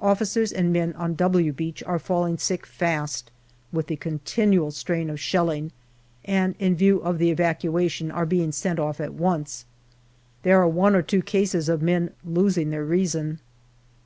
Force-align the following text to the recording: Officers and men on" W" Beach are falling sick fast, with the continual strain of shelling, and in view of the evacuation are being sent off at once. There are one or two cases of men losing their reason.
Officers 0.00 0.52
and 0.52 0.72
men 0.72 0.94
on" 0.94 1.12
W" 1.16 1.52
Beach 1.52 1.82
are 1.84 1.98
falling 1.98 2.38
sick 2.38 2.64
fast, 2.64 3.30
with 3.70 3.88
the 3.88 3.96
continual 3.96 4.70
strain 4.70 5.10
of 5.10 5.20
shelling, 5.20 5.70
and 6.24 6.54
in 6.58 6.74
view 6.74 6.98
of 7.00 7.18
the 7.18 7.28
evacuation 7.30 8.10
are 8.10 8.24
being 8.24 8.52
sent 8.52 8.78
off 8.78 9.00
at 9.02 9.12
once. 9.12 9.66
There 10.44 10.58
are 10.62 10.66
one 10.66 10.94
or 10.94 11.02
two 11.02 11.20
cases 11.20 11.68
of 11.68 11.82
men 11.82 12.12
losing 12.24 12.70
their 12.70 12.86
reason. 12.86 13.38